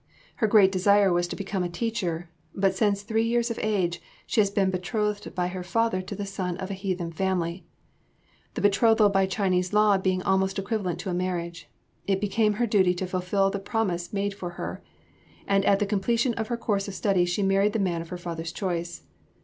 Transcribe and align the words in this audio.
Her 0.37 0.47
great 0.47 0.71
desire 0.71 1.13
was 1.13 1.27
to 1.27 1.35
become 1.35 1.61
a 1.63 1.69
teacher, 1.69 2.27
but 2.55 2.73
since 2.73 3.03
three 3.03 3.21
years 3.23 3.51
of 3.51 3.59
age 3.61 4.01
she 4.25 4.41
had 4.41 4.51
been 4.55 4.71
betrothed 4.71 5.35
by 5.35 5.49
her 5.49 5.61
father 5.61 6.01
to 6.01 6.15
the 6.15 6.25
son 6.25 6.57
of 6.57 6.71
a 6.71 6.73
heathen 6.73 7.11
family 7.11 7.67
the 8.55 8.61
betrothal 8.61 9.09
by 9.09 9.27
Chinese 9.27 9.73
law 9.73 9.99
being 9.99 10.23
almost 10.23 10.57
equivalent 10.57 10.97
to 11.01 11.11
a 11.11 11.13
marriage 11.13 11.69
it 12.07 12.19
became 12.19 12.53
her 12.53 12.65
duty 12.65 12.95
to 12.95 13.05
fulfil 13.05 13.51
the 13.51 13.59
promise 13.59 14.11
made 14.11 14.33
for 14.33 14.49
her, 14.57 14.81
and 15.45 15.63
at 15.65 15.77
the 15.77 15.85
completion 15.85 16.33
of 16.33 16.47
her 16.47 16.57
course 16.57 16.87
of 16.87 16.95
study 16.95 17.23
she 17.23 17.43
married 17.43 17.73
the 17.73 17.77
man 17.77 18.01
of 18.01 18.09
her 18.09 18.17
father's 18.17 18.51
choice. 18.51 19.03